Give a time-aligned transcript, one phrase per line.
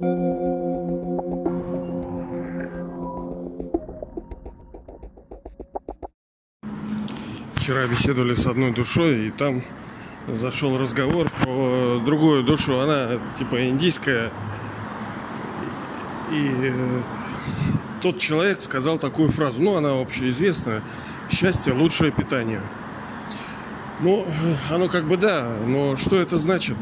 [0.00, 0.14] Вчера
[7.88, 9.64] беседовали с одной душой, и там
[10.28, 12.78] зашел разговор про другую душу.
[12.78, 14.30] Она типа индийская.
[16.30, 17.02] И э,
[18.00, 20.84] тот человек сказал такую фразу, ну она общеизвестная,
[21.28, 22.62] счастье лучшее питание.
[23.98, 24.24] Ну,
[24.70, 26.76] оно как бы да, но что это значит?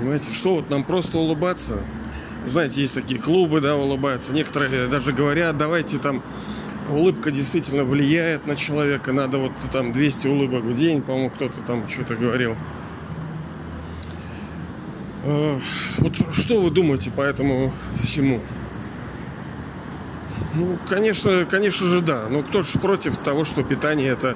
[0.00, 1.78] Понимаете, что вот нам просто улыбаться?
[2.46, 4.32] Знаете, есть такие клубы, да, улыбаются.
[4.32, 6.22] Некоторые даже говорят, давайте там
[6.88, 9.12] улыбка действительно влияет на человека.
[9.12, 12.56] Надо вот там 200 улыбок в день, по-моему, кто-то там что-то говорил.
[15.24, 15.58] Э,
[15.98, 17.70] вот что вы думаете по этому
[18.02, 18.40] всему?
[20.54, 22.26] Ну, конечно, конечно же, да.
[22.30, 24.34] Но кто же против того, что питание это,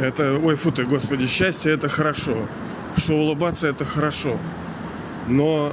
[0.00, 2.48] это, ой, фу ты, господи, счастье это хорошо.
[2.96, 4.38] Что улыбаться это хорошо.
[5.28, 5.72] Но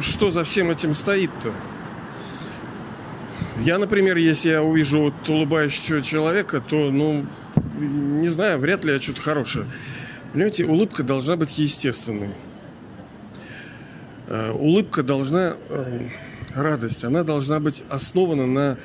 [0.00, 1.52] что за всем этим стоит-то?
[3.60, 7.26] Я, например, если я увижу вот улыбающегося человека, то, ну,
[7.78, 9.66] не знаю, вряд ли я что-то хорошее.
[10.32, 12.30] Понимаете, улыбка должна быть естественной.
[14.28, 16.08] Э, улыбка должна, э,
[16.54, 18.78] радость, она должна быть основана на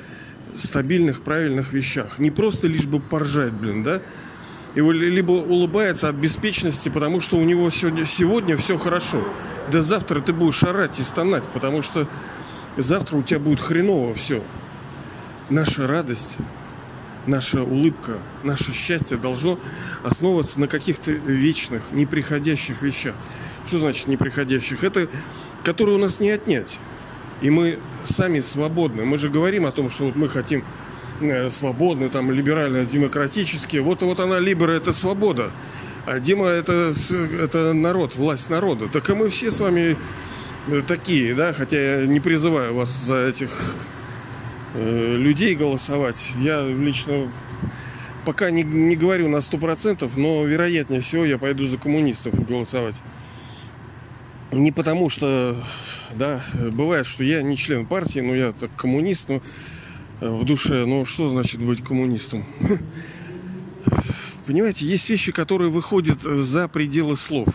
[0.54, 2.18] стабильных, правильных вещах.
[2.18, 4.02] Не просто лишь бы поржать, блин, да?
[4.74, 9.24] И либо улыбается от беспечности, потому что у него сегодня, сегодня все хорошо.
[9.70, 12.08] Да завтра ты будешь орать и стонать, потому что
[12.76, 14.42] завтра у тебя будет хреново все.
[15.50, 16.36] Наша радость,
[17.26, 19.58] наша улыбка, наше счастье должно
[20.04, 23.14] основываться на каких-то вечных, неприходящих вещах.
[23.64, 24.84] Что значит неприходящих?
[24.84, 25.08] Это
[25.68, 26.78] которые у нас не отнять.
[27.42, 29.04] И мы сами свободны.
[29.04, 30.64] Мы же говорим о том, что вот мы хотим
[31.20, 33.82] э, свободны, там, либерально-демократические.
[33.82, 35.50] Вот, вот она, либера, это свобода.
[36.06, 36.94] А Дима это,
[37.40, 38.88] это народ, власть народа.
[38.88, 39.96] Так и мы все с вами
[40.68, 43.50] э, такие, да, хотя я не призываю вас за этих
[44.74, 46.32] э, людей голосовать.
[46.38, 47.30] Я лично
[48.24, 53.02] пока не, не говорю на сто процентов, но вероятнее всего я пойду за коммунистов голосовать.
[54.50, 55.62] Не потому что,
[56.14, 59.42] да, бывает, что я не член партии, но я так коммунист, но
[60.20, 62.46] э, в душе, ну что значит быть коммунистом?
[64.48, 67.48] Понимаете, есть вещи, которые выходят за пределы слов.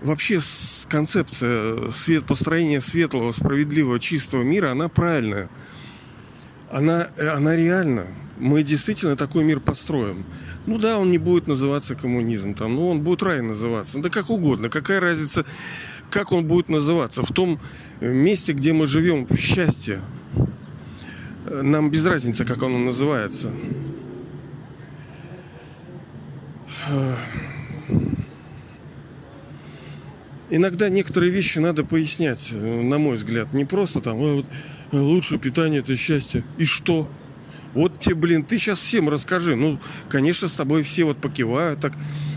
[0.00, 0.40] Вообще
[0.88, 5.50] концепция свет, построения светлого, справедливого, чистого мира, она правильная.
[6.72, 8.06] Она, она реальна.
[8.38, 10.24] Мы действительно такой мир построим.
[10.64, 14.00] Ну да, он не будет называться коммунизм, там, ну он будет рай называться.
[14.00, 14.70] Да как угодно.
[14.70, 15.44] Какая разница,
[16.08, 17.22] как он будет называться?
[17.22, 17.60] В том
[18.00, 20.00] месте, где мы живем, в счастье.
[21.44, 23.50] Нам без разницы, как оно называется.
[30.50, 33.52] Иногда некоторые вещи надо пояснять, на мой взгляд.
[33.52, 34.46] Не просто там, вот,
[34.92, 36.44] лучшее питание это счастье.
[36.58, 37.08] И что?
[37.72, 39.56] Вот тебе, блин, ты сейчас всем расскажи.
[39.56, 41.92] Ну, конечно, с тобой все вот покивают так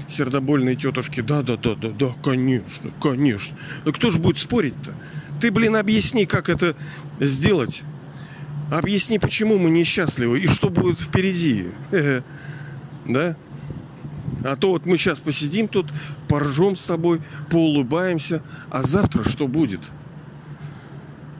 [0.07, 1.22] сердобольные тетушки.
[1.22, 3.56] Да, да, да, да, да, конечно, конечно.
[3.86, 4.96] Но кто же будет спорить-то?
[5.40, 6.75] Ты, блин, объясни, как это
[7.19, 7.84] сделать.
[8.72, 11.68] Объясни, почему мы несчастливы и что будет впереди.
[13.09, 13.38] Да?
[14.43, 15.88] А то вот мы сейчас посидим тут,
[16.27, 19.91] поржем с тобой, поулыбаемся, а завтра что будет?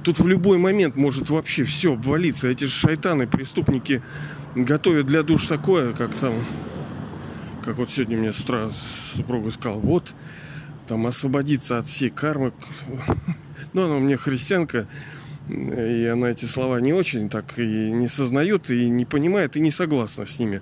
[0.04, 2.48] Тут в любой момент может вообще все обвалиться.
[2.48, 4.02] Эти шайтаны, преступники
[4.56, 6.34] готовят для душ такое, как там,
[7.64, 8.46] как вот сегодня мне с
[9.16, 10.16] супруга сказал, вот,
[10.88, 12.54] там освободиться от всей кармы.
[13.74, 14.88] Ну, она у меня христианка,
[15.50, 19.72] и она эти слова не очень так и не сознает, и не понимает, и не
[19.72, 20.62] согласна с ними.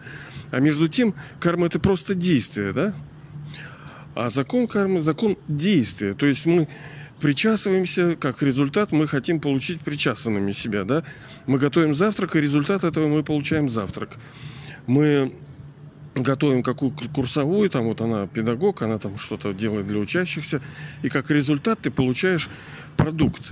[0.52, 2.94] А между тем, карма это просто действие, да?
[4.16, 6.14] А закон кармы– закон действия.
[6.14, 6.68] То есть мы
[7.20, 11.04] причасываемся, как результат мы хотим получить причасанными себя, да?
[11.48, 14.12] Мы готовим завтрак, и результат этого мы получаем завтрак.
[14.88, 15.34] Мы
[16.14, 20.62] готовим какую курсовую, там вот она педагог, она там что-то делает для учащихся,
[21.02, 22.50] и как результат ты получаешь
[22.96, 23.52] продукт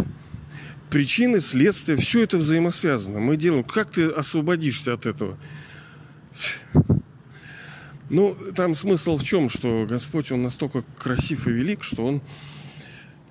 [0.93, 3.19] причины, следствия, все это взаимосвязано.
[3.19, 5.39] Мы делаем, как ты освободишься от этого?
[8.09, 12.21] Ну, там смысл в чем, что Господь, Он настолько красив и велик, что Он,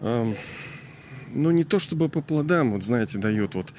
[0.00, 0.34] э,
[1.28, 3.72] ну, не то чтобы по плодам, вот знаете, дает, вот,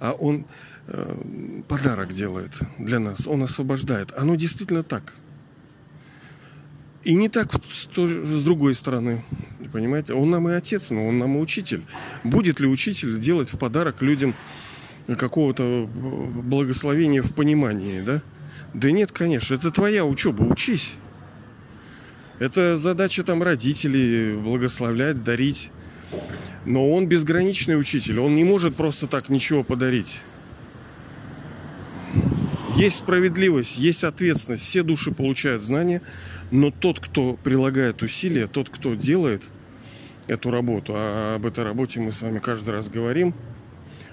[0.00, 0.46] а Он
[0.88, 4.12] э, подарок делает для нас, Он освобождает.
[4.16, 5.14] Оно действительно так–
[7.04, 9.24] и не так с другой стороны.
[9.72, 10.14] Понимаете?
[10.14, 11.84] Он нам и отец, но он нам и учитель.
[12.22, 14.34] Будет ли учитель делать в подарок людям
[15.06, 18.22] какого-то благословения в понимании, да?
[18.74, 19.54] Да нет, конечно.
[19.54, 20.42] Это твоя учеба.
[20.42, 20.96] Учись.
[22.38, 25.70] Это задача там родителей благословлять, дарить.
[26.64, 30.22] Но он безграничный учитель, он не может просто так ничего подарить.
[32.76, 36.02] Есть справедливость, есть ответственность, все души получают знания,
[36.50, 39.42] но тот, кто прилагает усилия, тот, кто делает
[40.26, 43.34] эту работу, а об этой работе мы с вами каждый раз говорим,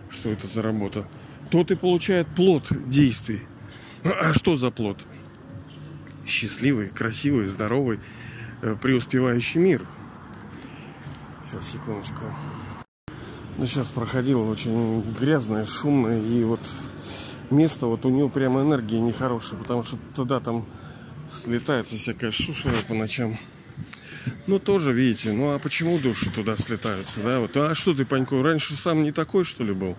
[0.10, 1.08] что это за работа,
[1.52, 3.42] тот и получает плод действий.
[4.06, 5.06] А что за плод?
[6.26, 8.00] Счастливый, красивый, здоровый,
[8.62, 9.86] э, преуспевающий мир.
[11.46, 12.24] Сейчас, секундочку.
[13.58, 16.60] Ну, сейчас проходило очень грязное, шумное, и вот
[17.50, 20.66] место, вот у него прямо энергия нехорошая, потому что туда там
[21.32, 23.38] слетается всякая шушера по ночам.
[24.48, 27.40] Ну, тоже, видите, ну а почему души туда слетаются, да?
[27.40, 29.96] Вот, а что ты, Панько, раньше сам не такой, что ли, был?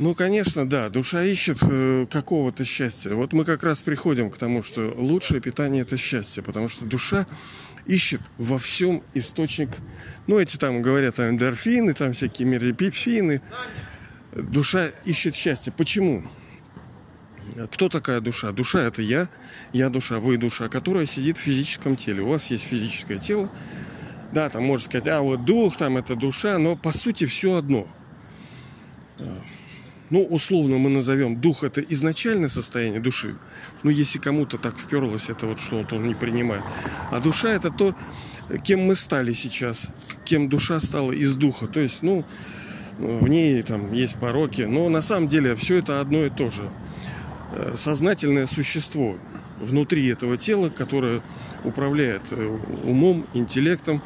[0.00, 3.12] Ну, конечно, да, душа ищет э, какого-то счастья.
[3.14, 7.26] Вот мы как раз приходим к тому, что лучшее питание– это счастье, потому что душа
[7.84, 9.68] ищет во всем источник,
[10.26, 13.42] ну, эти там говорят, там, эндорфины, там всякие мерепипфины.
[14.32, 15.70] Душа ищет счастье.
[15.70, 16.26] Почему?
[17.70, 18.52] Кто такая душа?
[18.52, 19.28] Душа– это я,
[19.74, 22.22] я душа, вы душа, которая сидит в физическом теле.
[22.22, 23.50] У вас есть физическое тело,
[24.32, 27.86] да, там можно сказать, а вот дух, там это душа, но по сути все одно–
[30.10, 33.36] ну, условно мы назовем дух это изначальное состояние души.
[33.82, 36.62] Ну, если кому-то так вперлось, это вот что вот он не принимает.
[37.10, 37.94] А душа это то,
[38.64, 39.88] кем мы стали сейчас,
[40.24, 41.68] кем душа стала из духа.
[41.68, 42.24] То есть, ну,
[42.98, 46.68] в ней там есть пороки, но на самом деле все это одно и то же.
[47.52, 49.16] Э, сознательное существо
[49.60, 51.22] внутри этого тела, которое
[51.64, 54.02] управляет э, умом, интеллектом,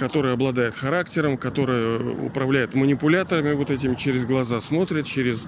[0.00, 5.46] которая обладает характером, которая управляет манипуляторами вот этим, через глаза смотрит, через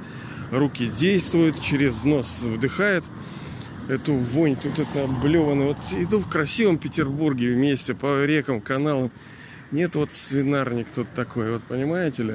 [0.51, 3.03] руки действует, через нос вдыхает
[3.89, 5.69] эту вонь, тут это облевано.
[5.69, 9.11] Вот иду в красивом Петербурге вместе по рекам, каналам.
[9.71, 12.35] Нет вот свинарник тут такой, вот понимаете ли?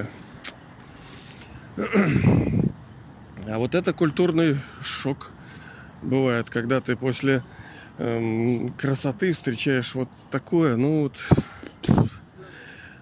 [3.45, 5.29] А вот это культурный шок
[6.01, 7.43] бывает, когда ты после
[7.99, 11.23] эм, красоты встречаешь вот такое, ну вот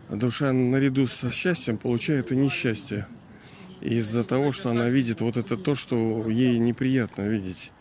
[0.09, 3.07] душа наряду со счастьем получает и несчастье.
[3.81, 7.71] Из-за того, что она видит вот это то, что ей неприятно видеть.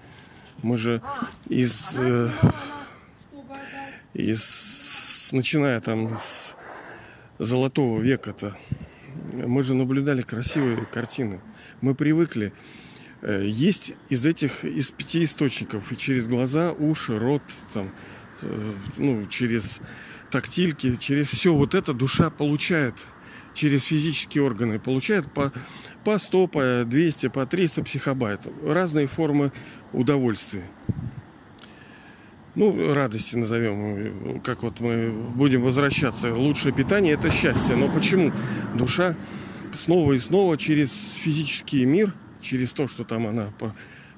[0.62, 1.00] Мы же
[1.49, 2.31] из, э,
[4.12, 6.56] из начиная там с
[7.38, 8.56] золотого века-то,
[9.32, 11.41] мы же наблюдали красивые картины.
[11.81, 12.53] Мы привыкли.
[13.23, 17.43] Э, есть из этих, из пяти источников, и через глаза, уши, рот,
[17.73, 17.91] там,
[18.43, 19.81] э, ну, через
[20.35, 23.07] тактильки, через все вот это душа получает
[23.55, 25.53] через физические органы, получает по,
[26.03, 28.41] по 100, по 200, по 300 психобайт.
[28.65, 29.53] Разные формы
[29.93, 30.65] удовольствия.
[32.57, 36.35] Ну, радости назовем, как вот мы будем возвращаться.
[36.35, 37.77] Лучшее питание– это счастье.
[37.77, 38.33] Но почему?
[38.75, 39.15] Душа
[39.73, 43.73] снова и снова через физический мир, через то, что там она по,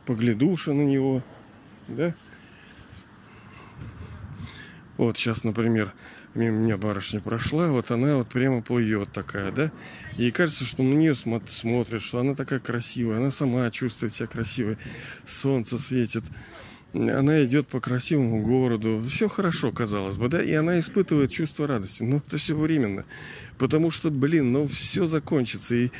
[0.07, 1.23] поглядуша на него,
[1.89, 2.15] да,
[4.97, 5.93] вот сейчас, например,
[6.35, 9.73] мимо меня барышня прошла, вот она вот прямо плывет такая, да?
[10.17, 14.79] Ей кажется, что на нее смотрят, что она такая красивая, она сама чувствует себя красивой,
[15.25, 16.25] солнце светит,
[16.93, 22.03] она идет по красивому городу, все хорошо, казалось бы, да, и она испытывает чувство радости,
[22.03, 23.05] но это все временно,
[23.59, 25.91] потому что, блин, ну все закончится, и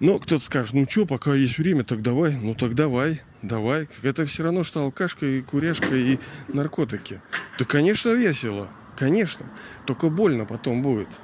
[0.00, 2.34] но кто-то скажет, ну что, пока есть время, так давай.
[2.34, 3.86] Ну так давай, давай.
[4.02, 7.20] Это все равно, что алкашка и куряшка и наркотики.
[7.58, 8.68] Да, конечно, весело.
[8.96, 9.46] Конечно.
[9.86, 11.20] Только больно потом будет.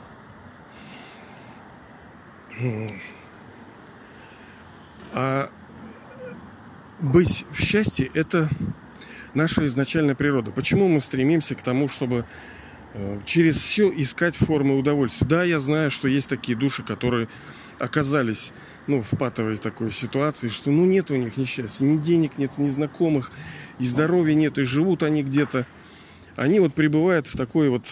[5.13, 5.51] А
[7.01, 8.51] быть в счастье– это
[9.33, 10.51] наша изначальная природа.
[10.51, 12.27] Почему мы стремимся к тому, чтобы
[12.93, 15.27] э, через все искать формы удовольствия?
[15.27, 17.29] Да, я знаю, что есть такие души, которые
[17.79, 18.53] оказались
[18.87, 22.69] ну, в патовой такой ситуации, что ну нет у них несчастья, ни денег нет, ни
[22.71, 23.31] знакомых,
[23.79, 25.67] и здоровья нет, и живут они где-то.
[26.37, 27.87] Они вот пребывают в такой вот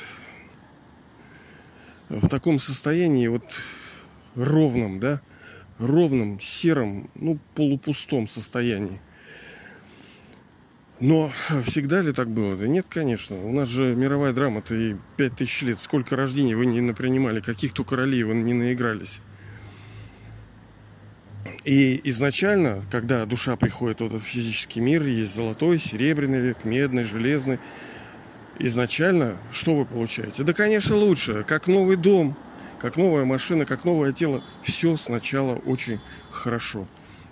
[2.08, 3.44] в таком состоянии вот
[4.34, 5.20] ровном, да,
[5.78, 9.00] ровном, сером, ну, полупустом состоянии.
[11.00, 11.30] Но
[11.64, 12.56] всегда ли так было?
[12.56, 13.36] Да нет, конечно.
[13.36, 15.78] У нас же мировая драма-то и пять тысяч лет.
[15.78, 19.20] Сколько рождений вы не напринимали, каких то королей вы не наигрались.
[21.64, 27.58] И изначально, когда душа приходит в этот физический мир, есть золотой, серебряный век, медный, железный.
[28.58, 30.42] Изначально что вы получаете?
[30.42, 31.44] Да, конечно, лучше.
[31.46, 32.36] Как новый дом,
[32.78, 34.44] как новая машина, как новое тело.
[34.62, 36.86] Все сначала очень хорошо.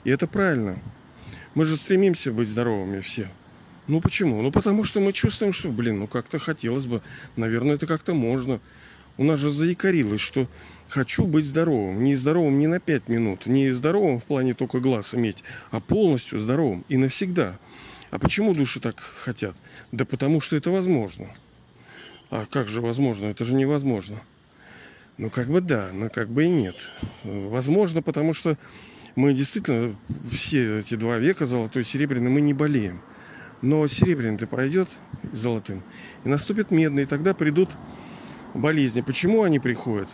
[0.05, 0.79] И это правильно.
[1.55, 3.29] Мы же стремимся быть здоровыми все.
[3.87, 4.41] Ну почему?
[4.43, 7.03] Ну потому что мы чувствуем, что, блин, ну как-то хотелось бы.
[7.37, 8.61] Наверное, это как-то можно.
[9.19, 10.49] У нас же заикарилось, что
[10.93, 12.05] хочу быть здоровым.
[12.05, 16.39] Не здоровым не на 5 минут, не здоровым в плане только глаз иметь, а полностью
[16.39, 17.59] здоровым и навсегда.
[18.11, 19.57] А почему души так хотят?
[19.91, 21.29] Да потому что это возможно.
[22.31, 23.27] А как же возможно?
[23.27, 24.21] Это же невозможно.
[25.17, 26.91] Ну, как бы да, но как бы и нет.
[27.25, 28.59] Возможно, потому что
[29.15, 29.97] мы действительно
[30.31, 33.01] все эти два века, золотой и серебряный, мы не болеем.
[33.63, 34.89] Но серебряный-то пройдет
[35.33, 35.83] золотым,
[36.25, 37.71] и наступит медный, и тогда придут
[38.55, 39.01] болезни.
[39.01, 40.09] Почему они приходят?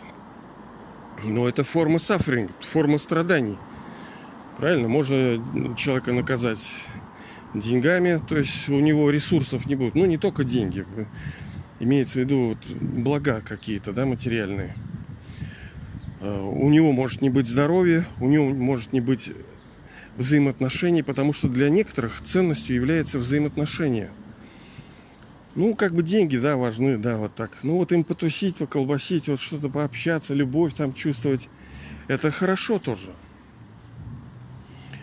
[1.23, 3.57] Ну, это форма suffering, форма страданий.
[4.57, 4.87] Правильно?
[4.87, 6.85] Можно человека наказать
[7.53, 9.95] деньгами, то есть у него ресурсов не будет.
[9.95, 10.85] Ну, не только деньги.
[11.79, 14.75] Имеется в виду вот блага какие-то, да, материальные.
[16.21, 19.31] А, у него может не быть здоровья, у него может не быть
[20.17, 24.11] взаимоотношений, потому что для некоторых ценностью является взаимоотношения.
[25.55, 27.51] Ну, как бы деньги, да, важны, да, вот так.
[27.63, 31.49] Ну, вот им потусить, поколбасить, вот что-то пообщаться, любовь там чувствовать.
[32.07, 33.11] Это хорошо тоже.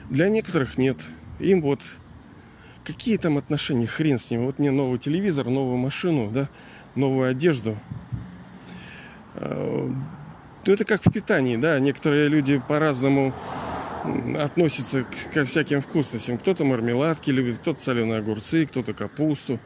[0.08, 0.98] Для некоторых нет.
[1.40, 1.80] Им вот
[2.84, 4.46] какие там отношения, хрен с ним.
[4.46, 6.48] Вот мне новый телевизор, новую машину, да,
[6.94, 7.76] новую одежду.
[9.34, 9.92] А,
[10.64, 11.78] ну, это как в питании, да.
[11.80, 13.34] Некоторые люди по-разному
[14.38, 16.38] относятся ко всяким вкусностям.
[16.38, 19.58] Кто-то мармеладки любит, кто-то соленые огурцы, кто-то капусту.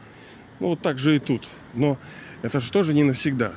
[0.61, 1.49] Ну, вот так же и тут.
[1.73, 1.97] Но
[2.43, 3.51] это же тоже не навсегда.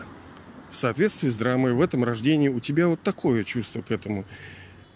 [0.71, 4.25] В соответствии с драмой, в этом рождении у тебя вот такое чувство к этому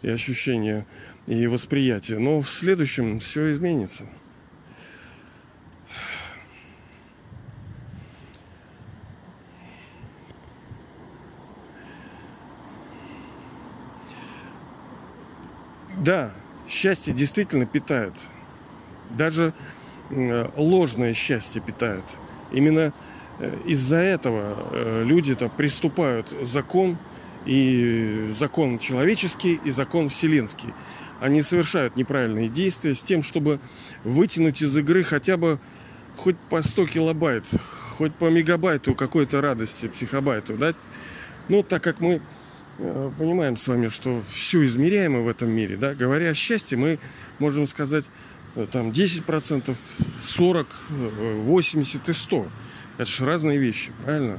[0.01, 0.87] и ощущение,
[1.27, 2.19] и восприятие.
[2.19, 4.07] Но в следующем все изменится.
[15.99, 16.33] Да,
[16.67, 18.15] счастье действительно питает.
[19.11, 19.53] Даже
[20.11, 22.05] ложное счастье питает.
[22.51, 22.93] Именно
[23.39, 26.99] э, из-за этого э, люди-то приступают закон
[27.47, 30.73] и закон человеческий, и закон вселенский.
[31.21, 33.61] Они совершают неправильные действия с тем, чтобы
[34.05, 35.59] вытянуть из игры хотя бы
[36.17, 37.45] хоть по 100 килобайт,
[37.97, 40.75] хоть по мегабайту какой-то радости, психобайту, да?
[41.49, 42.21] Ну, так как мы
[42.79, 46.99] э, понимаем с вами, что все измеряемо в этом мире, да, говоря о счастье, мы
[47.39, 48.28] можем сказать Э,
[48.67, 49.75] там 10%,
[50.23, 50.67] 40,
[51.45, 52.47] 80 и 100.
[52.99, 54.39] Это же разные вещи, правильно?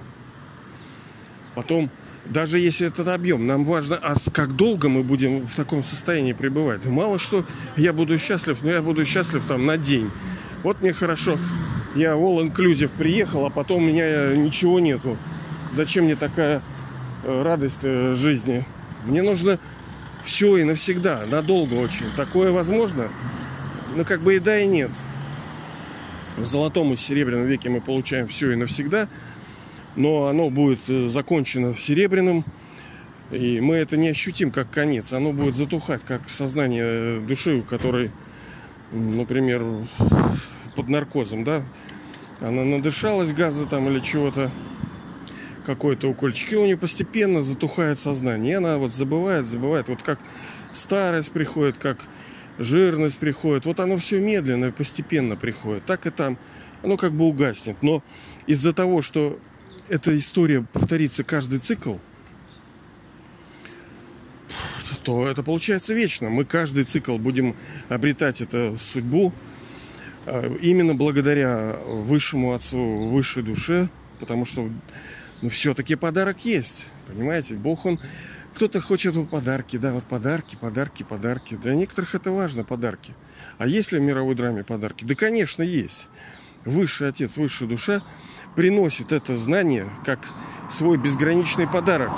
[1.56, 1.90] Потом,
[2.26, 6.86] даже если этот объем, нам важно, а как долго мы будем в таком состоянии пребывать.
[6.86, 7.46] Мало что
[7.76, 10.10] я буду счастлив, но я буду счастлив там на день.
[10.64, 11.38] Вот мне хорошо,
[11.96, 15.18] я All Inclusive приехал, а потом у меня ничего нету.
[15.72, 16.62] Зачем мне такая
[17.24, 18.66] э, радость э, жизни?
[19.06, 19.60] Мне нужно
[20.24, 22.12] все и навсегда, надолго очень.
[22.16, 23.10] Такое возможно?
[23.96, 24.92] Ну как бы и да, и нет.
[26.38, 29.10] В золотом и серебряном веке мы получаем все и навсегда,
[29.96, 32.46] но оно будет э, закончено в серебряном,
[33.32, 35.12] и мы это не ощутим как конец.
[35.12, 38.12] Оно будет затухать, как сознание э, души, у которой,
[38.92, 39.64] например,
[40.76, 41.64] под наркозом, да,
[42.40, 44.50] она надышалась газа там или чего-то,
[45.66, 48.54] какой-то укольчик, и у нее постепенно затухает сознание.
[48.54, 49.90] И она вот забывает, забывает.
[49.90, 50.20] Вот как
[50.72, 52.00] старость приходит, как
[52.60, 53.66] жирность приходит.
[53.66, 55.86] Вот оно все медленно и постепенно приходит.
[55.86, 56.38] Так и там.
[56.84, 57.78] Оно как бы угаснет.
[57.82, 58.04] Но
[58.46, 59.40] из-за того, что
[59.88, 61.96] эта история повторится каждый цикл,
[65.04, 66.30] то это получается вечно.
[66.30, 67.56] Мы каждый цикл будем
[67.88, 69.34] обретать эту судьбу
[70.26, 73.90] а, именно благодаря высшему отцу, высшей душе,
[74.20, 74.70] потому что
[75.42, 76.88] ну, все-таки подарок есть.
[77.08, 78.00] Понимаете, Бог, он
[78.60, 81.56] кто-то хочет вот подарки, да, вот подарки, подарки, подарки.
[81.56, 83.14] Для некоторых это важно, подарки.
[83.58, 85.06] А есть ли в мировой драме подарки?
[85.06, 86.10] Да, конечно, есть.
[86.66, 88.02] Высший Отец, Высшая Душа
[88.58, 90.20] приносит это знание как
[90.70, 92.12] свой безграничный подарок.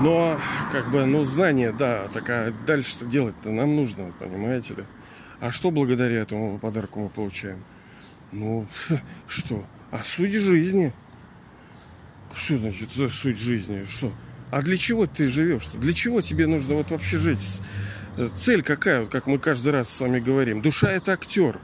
[0.00, 0.36] Но,
[0.72, 4.84] как бы, ну, знание, да, так а дальше что делать-то нам нужно, понимаете ли?
[5.38, 7.62] А что благодаря этому подарку мы получаем?
[8.32, 8.66] Ну,
[9.28, 9.64] что?
[9.92, 10.92] А суть жизни–
[12.34, 13.84] что значит это суть жизни?
[13.88, 14.12] Что?
[14.50, 15.78] А для чего ты живешь-то?
[15.78, 17.60] Для чего тебе нужно вот вообще жить?
[18.16, 20.62] Э, цель какая, вот как мы каждый раз с вами говорим?
[20.62, 21.58] Душа это актер.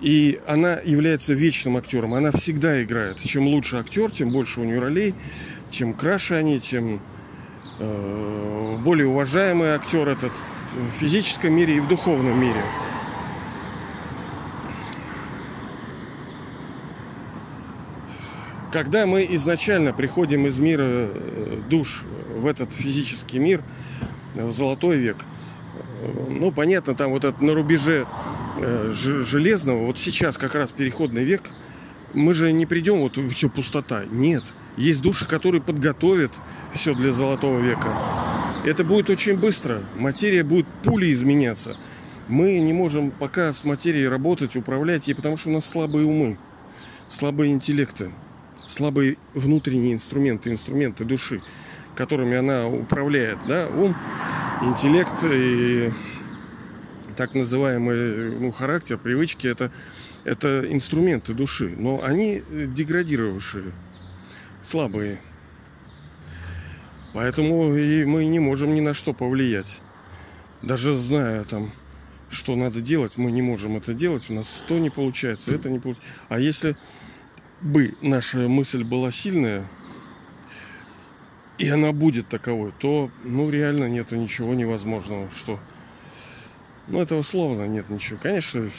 [0.00, 2.14] И она является вечным актером.
[2.14, 3.20] Она всегда играет.
[3.20, 5.14] Чем лучше актер, тем больше у нее ролей,
[5.70, 7.00] чем краше они, тем
[7.78, 10.32] э, более уважаемый актер этот
[10.74, 12.62] в физическом мире и в духовном мире.
[18.70, 22.04] Когда мы изначально приходим из мира э, душ
[22.36, 23.62] в этот физический мир,
[24.34, 25.16] в золотой век,
[26.02, 28.06] э, ну, понятно, там вот это на рубеже
[28.58, 31.42] э, железного, вот сейчас как раз переходный век,
[32.12, 34.04] мы же не придем, вот все пустота.
[34.04, 34.44] Нет.
[34.76, 36.32] Есть души, которые подготовят
[36.72, 37.88] все для золотого века.
[38.66, 39.82] Это будет очень быстро.
[39.96, 41.76] Материя будет пулей изменяться.
[42.28, 46.38] Мы не можем пока с материей работать, управлять ей, потому что у нас слабые умы,
[47.08, 48.12] слабые интеллекты,
[48.68, 51.42] слабые внутренние инструменты, инструменты души,
[51.96, 53.38] которыми она управляет.
[53.48, 53.66] Да?
[53.68, 53.96] Ум,
[54.62, 55.90] интеллект и
[57.16, 59.72] так называемый ну, характер, привычки это,
[60.24, 63.72] это инструменты души, но они деградировавшие
[64.62, 65.20] слабые.
[67.14, 69.80] Поэтому и мы не можем ни на что повлиять.
[70.62, 71.72] Даже зная там,
[72.30, 74.28] что надо делать, мы не можем это делать.
[74.28, 76.12] У нас то не получается, это не получается.
[76.28, 76.76] А если
[77.60, 79.66] бы наша мысль была сильная,
[81.58, 85.58] и она будет таковой, то, ну, реально нету ничего невозможного, что...
[86.86, 88.18] Ну, это условно нет ничего.
[88.22, 88.70] Конечно,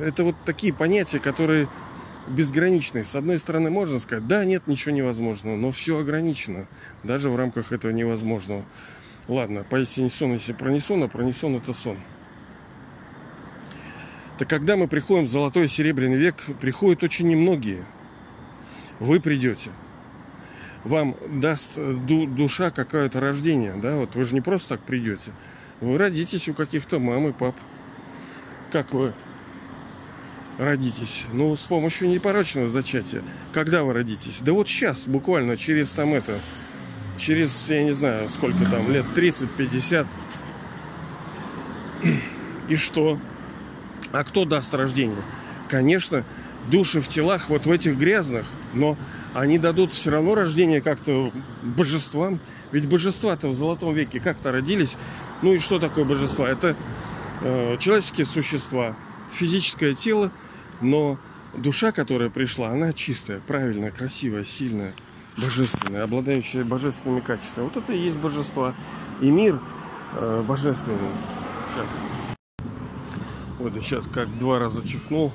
[0.00, 1.68] это вот такие понятия, которые
[2.28, 3.04] безграничный.
[3.04, 6.66] С одной стороны, можно сказать, да, нет, ничего невозможного, но все ограничено,
[7.02, 8.64] даже в рамках этого невозможного.
[9.28, 11.98] Ладно, поистине сон, если пронесон, а пронесон это сон.
[14.40, 17.84] Так когда мы приходим в золотой и серебряный век, приходят очень немногие.
[18.98, 19.70] Вы придете.
[20.82, 25.32] Вам даст ду- душа какое-то рождение, да, вот вы же не просто так придете.
[25.82, 27.54] Вы родитесь у каких-то мам и пап.
[28.72, 29.12] Как вы
[30.56, 31.26] родитесь?
[31.34, 33.22] Ну, с помощью непорочного зачатия.
[33.52, 34.40] Когда вы родитесь?
[34.40, 36.40] Да вот сейчас, буквально через там это,
[37.18, 40.06] через, я не знаю, сколько там, лет 30-50.
[42.70, 43.18] И что?
[44.12, 45.22] А кто даст рождение?
[45.68, 46.24] Конечно,
[46.70, 48.96] души в телах вот в этих грязных, но
[49.34, 52.40] они дадут все равно рождение как-то божествам.
[52.72, 54.96] Ведь божества-то в золотом веке как-то родились.
[55.42, 56.48] Ну и что такое божества?
[56.48, 56.76] Это
[57.42, 58.96] э, человеческие существа,
[59.30, 60.30] физическое тело,
[60.80, 61.18] но
[61.54, 64.94] душа, которая пришла, она чистая, правильная, красивая, сильная,
[65.36, 67.64] божественная, обладающая божественными качествами.
[67.64, 68.74] Вот это и есть божество.
[69.20, 69.58] И мир
[70.14, 70.98] э, божественный.
[71.74, 72.19] Сейчас.
[73.60, 75.32] Вот сейчас как два раза чихнул.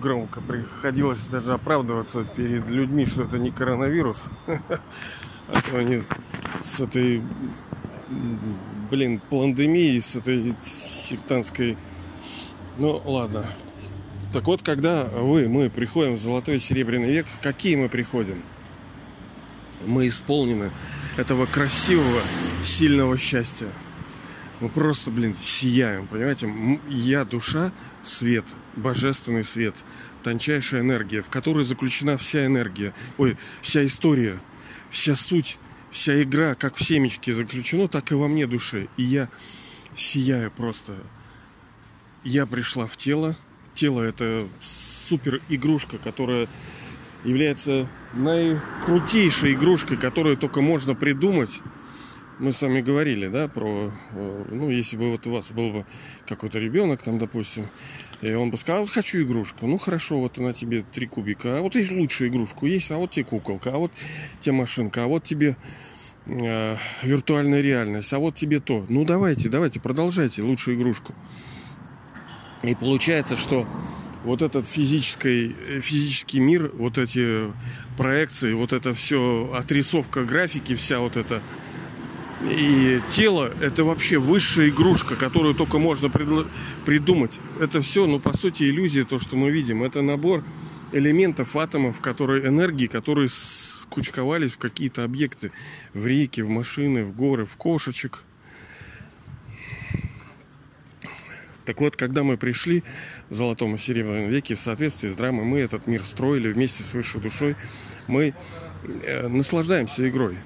[0.00, 4.24] Громко приходилось даже оправдываться перед людьми, что это не коронавирус.
[5.46, 6.02] А то они
[6.62, 7.22] с этой,
[8.90, 11.76] блин, пандемией, с этой сектантской
[12.76, 13.46] ну, ладно.
[14.32, 18.42] Так вот, когда вы, мы приходим в золотой серебряный век, какие мы приходим?
[19.86, 20.72] Мы исполнены
[21.16, 22.20] этого красивого,
[22.62, 23.68] сильного счастья.
[24.64, 26.80] Мы просто, блин, сияем, понимаете?
[26.88, 27.70] Я душа,
[28.02, 28.46] свет,
[28.76, 29.74] божественный свет,
[30.22, 34.40] тончайшая энергия, в которой заключена вся энергия, ой, вся история,
[34.88, 35.58] вся суть,
[35.90, 38.88] вся игра, как в семечке заключено, так и во мне душе.
[38.96, 39.28] И я
[39.94, 40.94] сияю просто
[42.24, 43.36] я пришла в тело.
[43.74, 46.48] Тело это супер игрушка, которая
[47.22, 51.60] является наикрутейшей игрушкой, которую только можно придумать.
[52.40, 55.86] Мы с вами говорили, да, про, э, ну, если бы вот у вас был бы
[56.26, 57.68] какой-то ребенок, там, допустим,
[58.22, 59.68] и он бы сказал, вот хочу игрушку.
[59.68, 63.12] Ну, хорошо, вот она тебе три кубика, а вот есть лучшую игрушку есть, а вот
[63.12, 63.92] тебе куколка, а вот
[64.40, 65.56] тебе машинка, а вот тебе
[66.26, 68.84] э, виртуальная реальность, а вот тебе то.
[68.88, 71.14] Ну, давайте, давайте, продолжайте лучшую игрушку.
[72.64, 73.64] И получается, что
[74.24, 77.52] вот этот физический, физический мир, вот эти
[77.96, 81.40] проекции, вот это все, отрисовка графики, вся вот эта
[82.42, 87.40] и тело– это вообще высшая игрушка, которую только можно придумать.
[87.60, 89.82] Это все, ну, по сути, иллюзия, то, что мы видим.
[89.82, 90.44] Это набор
[90.92, 95.52] элементов, атомов, которые, энергии, которые скучковались в какие-то объекты.
[95.92, 98.22] В реки, в машины, в горы, в кошечек–
[101.64, 102.82] Так вот, когда мы пришли
[103.30, 106.92] в Золотом и Серебряном веке, в соответствии с драмой, мы этот мир строили вместе с
[106.92, 107.56] высшей душой,
[108.06, 108.34] мы
[109.02, 110.36] э, наслаждаемся игрой.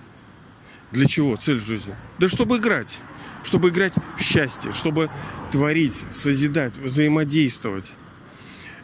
[0.92, 1.94] Для чего цель жизни?
[2.18, 3.00] Да чтобы играть.
[3.42, 5.10] Чтобы играть в счастье, чтобы
[5.50, 7.92] творить, созидать, взаимодействовать.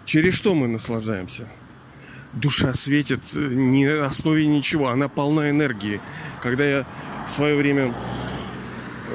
[0.05, 1.49] Через что мы наслаждаемся?
[2.33, 6.01] Душа светит э, не на основе ничего, она полна энергии.
[6.40, 6.87] Когда я
[7.27, 7.93] в свое время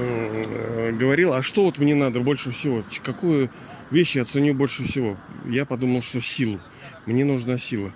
[0.01, 2.83] Э, говорил, а что вот мне надо больше всего?
[3.03, 3.49] Какую
[3.91, 5.17] вещь я ценю больше всего?
[5.45, 6.59] Я подумал, что силу.
[7.05, 7.93] Мне нужна сила.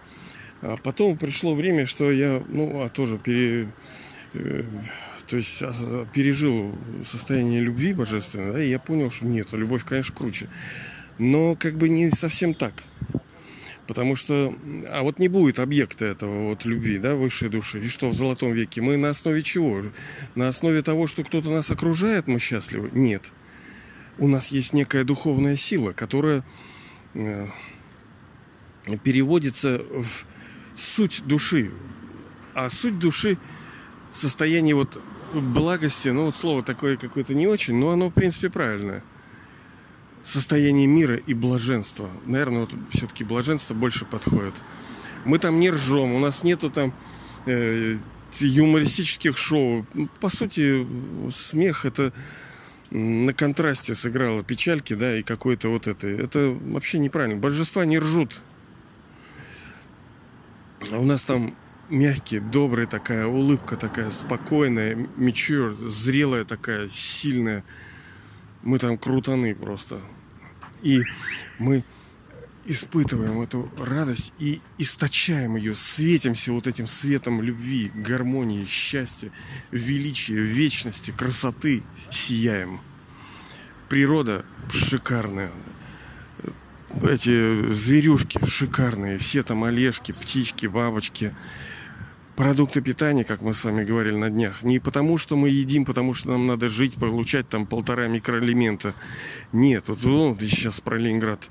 [0.62, 3.68] А потом пришло время, что я, ну, а тоже пере, э,
[4.34, 5.60] то есть
[6.14, 10.50] пережил состояние любви божественной, да, и я понял, что нет, любовь, конечно, круче.
[11.18, 12.74] Но как бы не совсем так.
[13.88, 14.58] Потому что,
[14.92, 17.82] а вот не будет объекта этого вот любви, да, высшей души.
[17.82, 18.82] И что в золотом веке?
[18.82, 19.84] Мы на основе чего?
[20.36, 22.90] На основе того, что кто-то нас окружает, мы счастливы?
[22.94, 23.32] Нет.
[24.18, 26.46] У нас есть некая духовная сила, которая
[27.14, 27.48] э,
[29.04, 30.26] переводится в
[30.76, 31.72] суть души.
[32.54, 33.38] А суть души
[34.14, 35.02] состояние вот
[35.34, 39.04] благости, ну вот слово такое какое-то не очень, но оно в принципе правильное.
[40.24, 42.10] Состояние мира и блаженства.
[42.26, 44.64] Наверное, вот все-таки блаженство больше подходит.
[45.26, 46.94] Мы там не ржем, у нас нету там
[47.46, 47.98] э,
[48.40, 49.86] юмористических шоу.
[49.94, 50.88] Ну, по сути,
[51.30, 52.14] смех это
[52.90, 56.08] на контрасте сыграло печальки, да, и какой-то вот это.
[56.08, 57.40] Это вообще неправильно.
[57.40, 58.42] Божества не ржут.
[60.92, 61.56] А у нас там
[61.94, 67.64] мягкий, добрый такая улыбка такая спокойная, mature, зрелая такая, сильная.
[68.64, 70.02] Мы там крутаны просто.
[70.82, 71.02] И
[71.60, 71.84] мы
[72.66, 79.32] испытываем эту радость и источаем ее, светимся вот этим светом любви, гармонии, счастья,
[79.72, 82.80] величия, вечности, красоты, сияем.
[83.90, 85.52] Природа шикарная.
[87.02, 91.36] Эти зверюшки шикарные, все там олежки, птички, бабочки,
[92.36, 96.14] продукты питания, как мы с вами говорили на днях, не потому, что мы едим, потому
[96.14, 98.94] что нам надо жить, получать там полтора микроэлемента.
[99.52, 101.50] Нет, вот ну, сейчас про Ленинград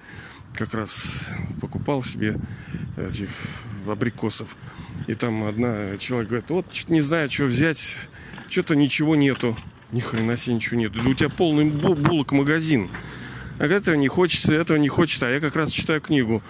[0.54, 1.26] как раз
[1.60, 2.36] покупал себе
[2.96, 3.28] этих
[3.86, 4.56] абрикосов.
[5.06, 7.98] И там одна человек говорит, вот что-то не знаю, что взять,
[8.48, 9.56] что-то ничего нету.
[9.92, 11.00] Ни хрена себе ничего нету.
[11.02, 12.90] Да у тебя полный булок магазин.
[13.58, 15.26] А этого не хочется, этого не хочется.
[15.26, 16.42] А я как раз читаю книгу.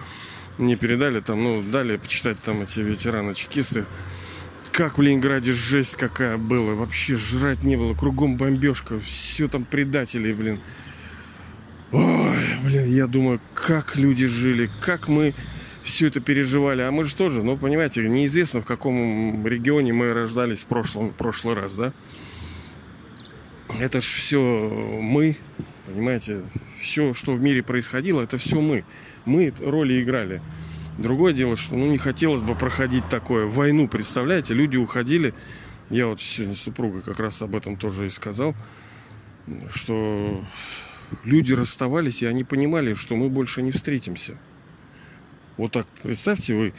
[0.58, 3.84] Мне передали там, ну, дали почитать там эти ветераны-чекисты.
[4.72, 6.72] Как в Ленинграде жесть какая была.
[6.72, 7.94] Вообще жрать не было.
[7.94, 8.98] Кругом бомбежка.
[9.00, 10.60] Все там предатели, блин.
[11.92, 15.34] Ой, блин, я думаю, как люди жили, как мы
[15.82, 16.80] все это переживали.
[16.80, 21.54] А мы же тоже, ну, понимаете, неизвестно, в каком регионе мы рождались в прошлом, прошлый
[21.54, 21.92] раз, да?
[23.78, 25.36] Это ж все мы,
[25.86, 26.42] понимаете,
[26.80, 28.84] все, что в мире происходило, это все мы.
[29.26, 30.40] Мы роли играли.
[30.98, 33.46] Другое дело, что ну, не хотелось бы проходить такое.
[33.46, 35.34] Войну, представляете, люди уходили.
[35.88, 38.54] Я вот сегодня супруга как раз об этом тоже и сказал,
[39.68, 40.44] что
[41.24, 44.38] люди расставались, и они понимали, что мы больше не встретимся.
[45.56, 46.74] Вот так, представьте, вы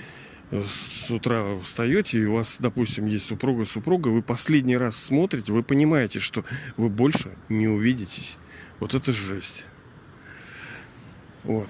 [0.52, 5.54] э, с утра встаете, и у вас, допустим, есть супруга, супруга, вы последний раз смотрите,
[5.54, 6.44] вы понимаете, что
[6.78, 8.38] вы больше не увидитесь.
[8.80, 9.66] Вот это жесть.
[11.44, 11.70] Вот.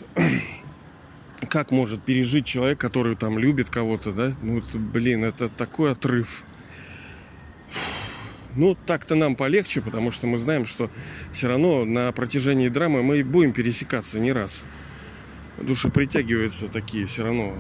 [1.54, 4.34] Как может пережить человек, который там любит кого-то, да?
[4.42, 6.42] Ну, это, блин, это такой отрыв.
[8.56, 10.90] Ну, так-то нам полегче, потому что мы знаем, что
[11.32, 14.66] все равно на протяжении драмы мы будем пересекаться не раз.
[15.62, 17.54] Души притягиваются такие все равно,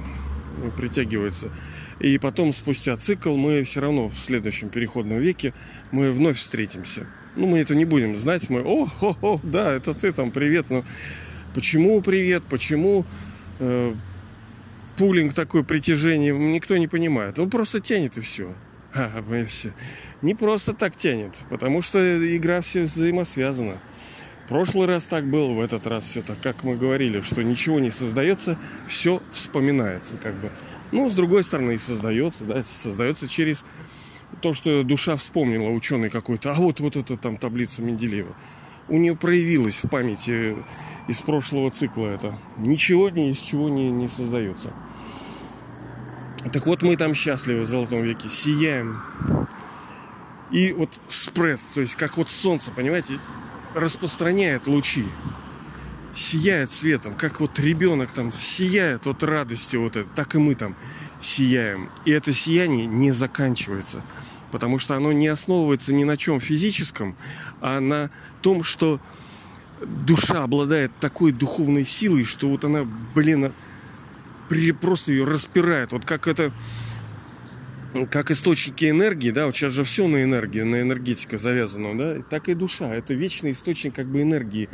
[0.58, 1.52] ну, притягиваются.
[2.00, 5.54] И потом, спустя цикл, мы все равно в следующем переходном веке
[5.92, 7.06] мы вновь встретимся.
[7.36, 8.50] Ну, мы это не будем знать.
[8.50, 10.72] Мы, о, о, о, да, это ты там, привет.
[10.72, 10.84] Но
[11.54, 13.06] почему привет, почему
[13.60, 13.94] э,
[14.98, 17.40] пулинг такое притяжение, никто не понимает.
[17.40, 18.54] Он просто тянет и все.
[18.96, 19.24] А.
[20.22, 22.00] Не просто так тянет, потому что
[22.38, 23.80] игра все взаимосвязана.
[24.48, 27.92] Прошлый раз так было, в этот раз все так, как мы говорили, что ничего не
[27.92, 30.52] создается, все вспоминается, как бы.
[30.92, 33.66] Ну, с другой стороны, и создается, да, создается через
[34.42, 38.36] то, что душа вспомнила, ученый какой-то, а вот, вот это там таблицу Менделеева.
[38.88, 40.58] У нее проявилось в памяти
[41.08, 42.38] из прошлого цикла это.
[42.58, 44.74] Ничего ни из чего не, не создается.
[46.52, 49.02] Так вот, мы там счастливы в Золотом веке, сияем.
[50.52, 53.18] И вот спред, то есть как вот солнце, понимаете,
[53.74, 55.06] распространяет лучи,
[56.16, 60.76] сияет светом, как вот ребенок там сияет от радости вот это, так и мы там
[61.22, 61.90] сияем.
[62.06, 64.04] И это сияние не заканчивается,
[64.54, 67.18] потому что оно не основывается ни на чем физическом,
[67.60, 68.12] а на
[68.44, 69.02] том, что
[69.84, 73.52] душа обладает такой духовной силой, что вот она, блин,
[74.80, 75.92] просто ее распирает.
[75.92, 76.54] Вот как это
[78.12, 82.48] как источники энергии, да, вот сейчас же все на энергии, на энергетика завязано, да, так
[82.48, 82.94] и душа.
[82.94, 84.70] Это вечный источник как бы энергии.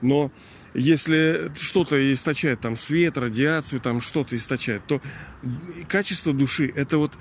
[0.00, 0.32] Но
[0.72, 5.02] если что-то источает, там свет, радиацию, там что-то источает, то
[5.88, 7.18] качество души это вот,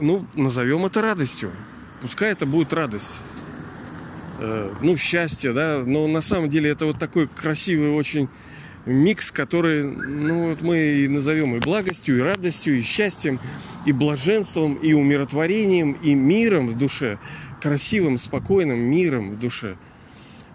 [0.00, 1.50] ну, назовем это радостью.
[2.00, 3.20] Пускай это будет радость.
[4.38, 8.28] Э, ну, счастье, да, но на самом деле это вот такой красивый очень
[8.84, 13.40] микс, который, ну, вот мы и назовем и благостью, и радостью, и счастьем,
[13.84, 17.18] и блаженством, и умиротворением, и миром в душе,
[17.60, 19.76] красивым, спокойным миром в душе.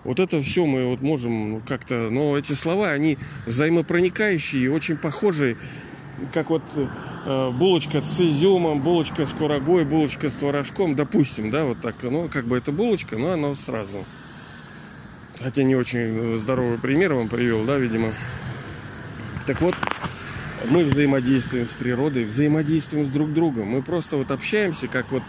[0.03, 5.57] Вот это все мы вот можем как-то, но эти слова, они взаимопроникающие и очень похожие,
[6.33, 11.79] как вот э, булочка с изюмом, булочка с курагой, булочка с творожком, допустим, да, вот
[11.79, 14.05] так, ну, как бы это булочка, но она сразу.
[15.39, 18.13] Хотя не очень здоровый пример вам привел, да, видимо.
[19.47, 19.75] Так вот,
[20.69, 23.67] мы взаимодействуем с природой, взаимодействуем с друг другом.
[23.67, 25.23] Мы просто вот общаемся, как вот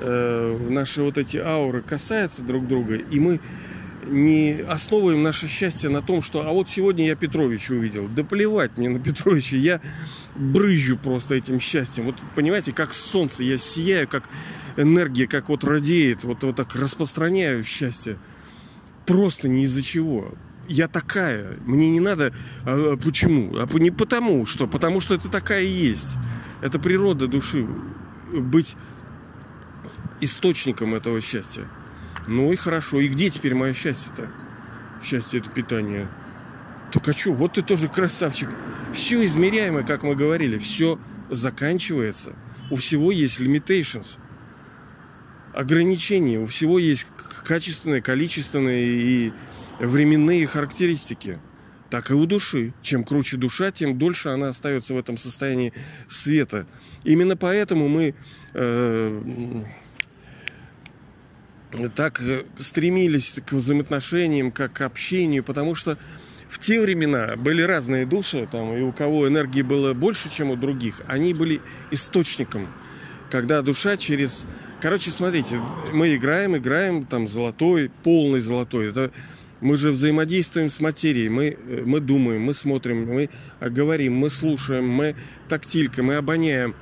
[0.00, 3.40] э, наши вот эти ауры касаются друг друга, и мы
[4.06, 8.08] не основываем наше счастье на том, что а вот сегодня я Петровича увидел.
[8.08, 9.80] Да плевать мне на Петровича, я
[10.34, 12.06] брызжу просто этим счастьем.
[12.06, 14.28] Вот понимаете, как солнце, я сияю, как
[14.76, 18.18] энергия, как вот радеет, вот, вот так распространяю счастье.
[19.06, 20.34] Просто не из-за чего.
[20.66, 22.32] Я такая, мне не надо...
[22.64, 23.56] А, почему?
[23.58, 24.66] А не потому, что.
[24.66, 26.16] Потому что это такая и есть.
[26.62, 27.66] Это природа души.
[28.32, 28.76] Быть
[30.20, 31.68] источником этого счастья.
[32.26, 33.00] Ну и хорошо.
[33.00, 34.30] И где теперь мое счастье-то?
[35.02, 36.08] Счастье это питание.
[36.92, 37.32] Так а что?
[37.32, 38.48] Вот ты тоже красавчик.
[38.92, 40.98] Все измеряемое, как мы говорили, все
[41.30, 42.34] заканчивается.
[42.70, 44.18] У всего есть limitations.
[45.52, 46.38] Ограничения.
[46.38, 47.06] У всего есть
[47.44, 49.32] качественные, количественные и
[49.78, 51.38] временные характеристики.
[51.90, 52.72] Так и у души.
[52.80, 55.72] Чем круче душа, тем дольше она остается в этом состоянии
[56.08, 56.66] света.
[57.04, 58.14] Именно поэтому мы
[58.54, 59.64] э,
[61.94, 65.98] так э, стремились к взаимоотношениям, как к общению, потому что
[66.48, 70.56] в те времена были разные души, там, и у кого энергии было больше, чем у
[70.56, 71.60] других, они были
[71.90, 72.68] источником.
[73.30, 74.46] Когда душа через...
[74.80, 75.60] Короче, смотрите,
[75.92, 78.90] мы играем, играем, там, золотой, полный золотой.
[78.90, 79.10] Это
[79.60, 84.86] мы же взаимодействуем с материей, мы, э, мы думаем, мы смотрим, мы говорим, мы слушаем,
[84.88, 85.16] мы
[85.48, 86.76] тактилька, мы обоняем.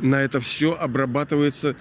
[0.00, 1.76] На это все обрабатывается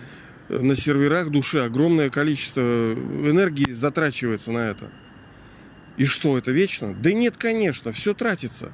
[0.62, 4.92] на серверах души огромное количество энергии затрачивается на это.
[5.98, 6.94] И что, это вечно?
[6.94, 8.72] Да нет, конечно, все тратится.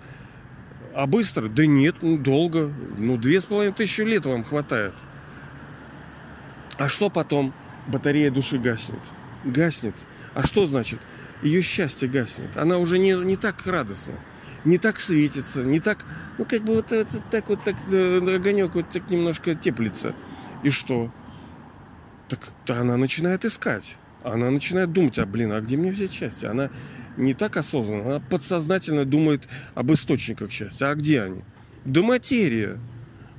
[0.94, 1.48] А быстро?
[1.48, 2.74] Да нет, ну, долго.
[2.98, 4.94] Ну, две с половиной тысячи лет вам хватает.
[6.78, 7.54] А что потом?
[7.88, 9.02] Батарея души гаснет.
[9.44, 9.96] Гаснет.
[10.34, 11.00] А что значит?
[11.42, 12.58] Ее счастье гаснет.
[12.58, 14.14] Она уже не, не так радостна.
[14.66, 16.06] Не так светится, не так,
[16.38, 20.14] ну как бы вот, вот так вот так э, огонек вот так немножко теплится.
[20.64, 21.14] И что?
[22.30, 23.98] Так она начинает искать.
[24.24, 26.50] Она начинает думать, а блин, а где мне взять счастье?
[26.50, 26.70] Она
[27.18, 30.88] не так осознанно, она подсознательно думает об источниках счастья.
[30.88, 31.42] А где они?
[31.86, 32.78] Да материя.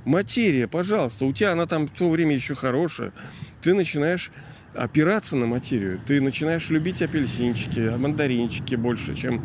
[0.05, 1.25] Материя, пожалуйста.
[1.25, 3.13] У тебя она там в то время еще хорошая.
[3.61, 4.31] Ты начинаешь
[4.73, 5.99] опираться на материю.
[6.05, 9.43] Ты начинаешь любить апельсинчики, мандаринчики больше, чем,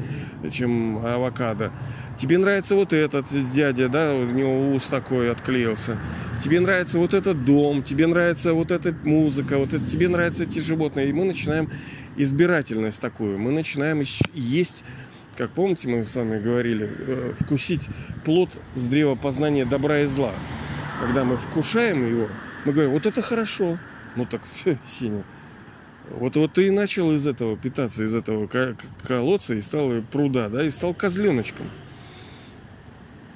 [0.50, 1.72] чем авокадо.
[2.16, 5.98] Тебе нравится вот этот дядя, да, у него ус такой отклеился.
[6.42, 10.58] Тебе нравится вот этот дом, тебе нравится вот эта музыка, вот это, тебе нравятся эти
[10.58, 11.10] животные.
[11.10, 11.70] И мы начинаем
[12.16, 13.38] избирательность такую.
[13.38, 14.84] Мы начинаем есть,
[15.36, 17.88] как помните, мы с вами говорили, э, вкусить
[18.24, 20.32] плод с древа познания добра и зла.
[21.00, 22.28] Когда мы вкушаем его,
[22.64, 23.78] мы говорим, вот это хорошо.
[24.16, 24.40] Ну так,
[24.84, 25.24] Сеня,
[26.10, 28.48] вот, вот ты и начал из этого питаться, из этого
[29.06, 31.66] колодца и стал пруда, да, и стал козленочком.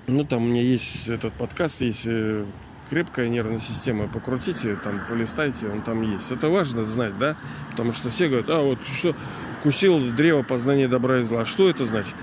[0.07, 2.45] Ну, там у меня есть этот подкаст, есть э,
[2.89, 6.31] крепкая нервная система, покрутите, там, полистайте, он там есть.
[6.33, 7.37] Это важно знать, да?
[7.71, 9.15] Потому что все говорят, а вот что,
[9.63, 11.45] кусил древо познания добра и зла.
[11.45, 12.15] Что это значит?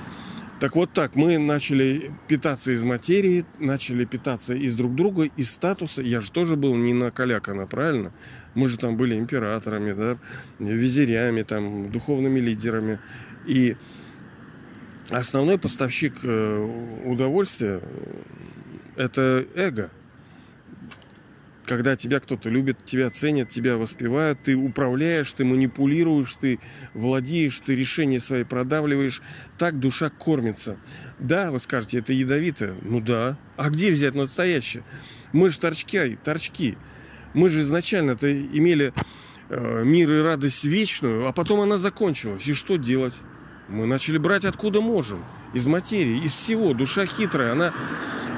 [0.60, 6.02] Так вот так, мы начали питаться из материи, начали питаться из друг друга, из статуса.
[6.02, 8.12] Я же тоже был не на калякана, правильно?
[8.58, 10.18] Мы же там были императорами, да,
[10.58, 13.00] визирями, там, духовными лидерами.
[13.46, 13.78] И
[15.12, 17.82] основной поставщик э, удовольствия–
[18.98, 19.92] это эго.
[21.68, 26.60] Когда тебя кто-то любит, тебя ценят, тебя воспевают, ты управляешь, ты манипулируешь, ты
[26.96, 29.22] владеешь, ты решения свои продавливаешь.
[29.60, 30.78] Так душа кормится.
[31.20, 32.74] Да, вы скажете, это ядовито.
[32.82, 33.38] Ну да.
[33.56, 34.84] А где взять настоящее?
[35.32, 36.76] Мы же торчки, торчки.
[37.34, 38.94] Мы же изначально-то имели
[39.50, 42.48] э, мир и радость вечную, а потом она закончилась.
[42.48, 43.14] И что делать?
[43.68, 45.24] Мы начали брать откуда можем.
[45.54, 46.74] Из материи, из всего.
[46.74, 47.74] Душа хитрая, она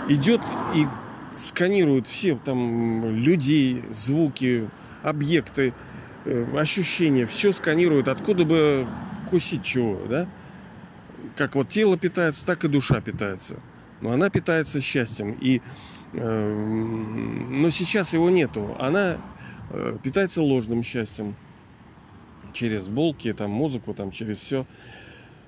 [0.07, 0.41] идет
[0.75, 0.85] и
[1.33, 4.69] сканирует все там людей, звуки,
[5.03, 5.73] объекты,
[6.25, 7.25] э, ощущения.
[7.25, 8.87] Все сканирует, откуда бы
[9.29, 10.27] кусить чего, да?
[11.35, 13.59] Как вот тело питается, так и душа питается.
[14.01, 15.37] Но она питается счастьем.
[15.39, 15.61] И,
[16.13, 18.75] но сейчас его нету.
[18.79, 19.17] Она
[19.69, 21.35] э, питается ложным счастьем.
[22.51, 24.65] Через булки, там, музыку, там, через все.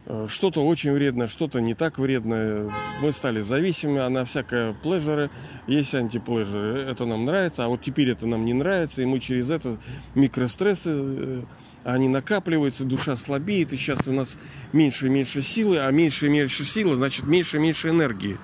[0.06, 2.72] Э, что-то очень вредное, что-то не так вредное.
[3.02, 5.30] Мы стали зависимы, а на всякое плежеры
[5.68, 6.82] есть антиплежеры.
[6.82, 9.78] Это нам нравится, а вот теперь это нам не нравится, и мы через это
[10.16, 11.42] микрострессы э,
[11.84, 14.38] они накапливаются, душа слабеет, и сейчас у нас
[14.72, 18.38] меньше и меньше силы, а меньше и меньше силы, значит меньше и меньше энергии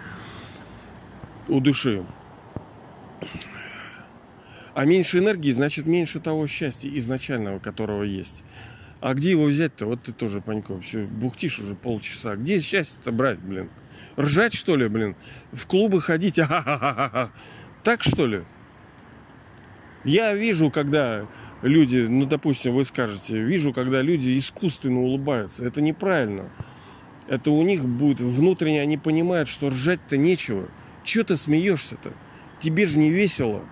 [1.50, 2.04] у души.
[4.74, 8.44] А меньше энергии, значит меньше того счастья изначального, которого есть.
[9.00, 9.86] А где его взять-то?
[9.86, 12.36] Вот ты тоже, Панько, все бухтишь уже полчаса.
[12.36, 13.70] Где счастье-то брать, блин?
[14.20, 15.16] Ржать, что ли, блин?
[15.52, 16.40] В клубы ходить?
[16.40, 17.32] А-ха-ха-ха-ха.
[17.84, 18.44] Так, что ли?
[20.04, 21.28] Я вижу, когда
[21.62, 25.66] люди, ну, допустим, вы скажете, вижу, когда люди искусственно улыбаются.
[25.66, 26.50] Это неправильно.
[27.28, 30.70] Это у них будет внутренне, они понимают, что ржать-то нечего.
[31.08, 32.12] Чего ты смеешься-то?
[32.60, 33.64] Тебе же не весело.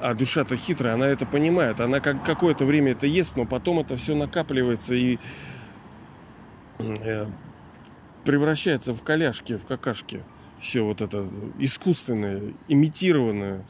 [0.00, 1.80] А душа-то хитрая, она это понимает.
[1.80, 5.18] Она как какое-то время это ест, но потом это все накапливается и
[6.78, 7.26] э,
[8.24, 10.22] превращается в коляшки, в какашки.
[10.58, 11.26] Все вот это
[11.58, 13.66] искусственное, имитированное,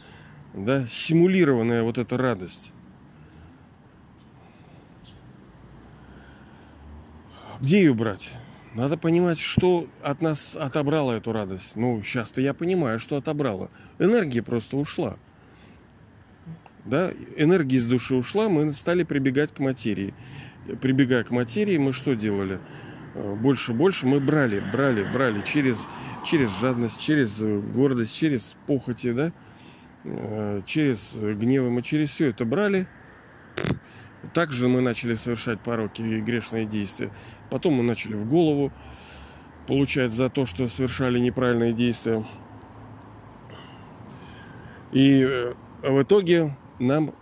[0.55, 2.73] да, симулированная вот эта радость.
[7.61, 8.33] Где ее брать?
[8.79, 11.73] Надо понимать, что от нас отобрало эту радость.
[11.75, 13.73] Ну, сейчас-то я понимаю, что отобрало.
[13.99, 15.17] Энергия просто ушла.
[16.85, 20.15] Да, энергия из души ушла, мы стали прибегать к материи.
[20.81, 22.61] Прибегая к материи, мы что делали?
[23.15, 25.89] Э, больше больше мы брали, брали, брали через,
[26.25, 29.33] через жадность, через гордость, через похоти, да,
[30.05, 32.87] э, через гневы мы через все это брали.
[34.35, 37.11] Также мы начали совершать пороки и грешные действия.
[37.51, 38.73] Потом мы начали в голову
[39.67, 42.27] получать за то, что совершали неправильные действия.
[44.93, 45.53] И э,
[45.83, 47.15] в итоге нам,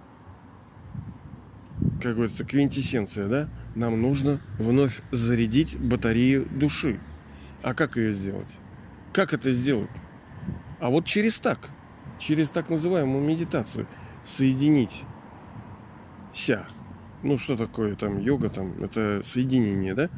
[2.00, 7.00] как говорится, квинтэссенция, да, нам нужно вновь зарядить батарею души.
[7.62, 8.48] А как ее сделать?
[9.12, 9.90] Как это сделать?
[10.78, 11.68] А вот через так,
[12.18, 13.86] через так называемую медитацию,
[14.22, 15.04] соединить
[16.32, 16.64] ся.
[17.26, 20.08] Ну, что такое там йога, там, это соединение, да?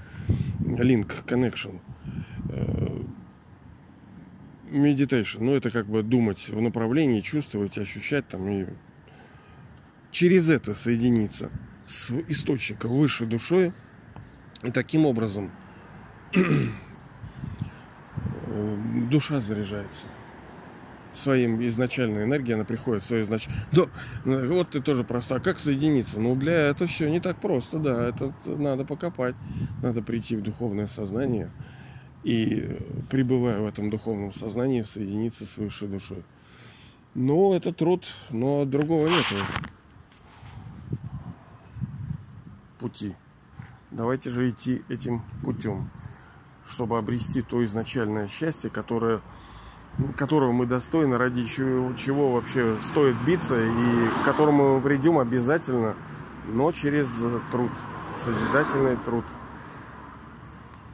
[0.60, 1.80] Link, connection.
[2.50, 3.02] Э,
[4.70, 5.38] meditation.
[5.40, 8.66] Ну, это как бы думать в направлении, чувствовать, ощущать там и
[10.10, 11.50] через это соединиться
[11.86, 13.72] с источником высшей душой
[14.62, 15.50] и таким образом
[19.10, 20.08] душа заряжается
[21.18, 23.66] своим изначальной энергией, она приходит в свою изначальную...
[23.72, 23.88] Но,
[24.24, 26.20] ну, вот ты тоже просто, а как соединиться?
[26.20, 29.34] Ну, для этого все не так просто, да, это надо покопать,
[29.82, 31.50] надо прийти в духовное сознание
[32.24, 32.78] и,
[33.10, 36.24] пребывая в этом духовном сознании, соединиться с высшей душой.
[37.14, 39.26] Но это труд, но другого нет
[42.78, 43.14] пути.
[43.90, 45.90] Давайте же идти этим путем,
[46.66, 49.20] чтобы обрести то изначальное счастье, которое,
[50.16, 55.94] которого мы достойны, ради чего, чего вообще стоит биться и к которому мы придем обязательно,
[56.46, 57.08] но через
[57.50, 57.70] труд,
[58.16, 59.24] созидательный труд–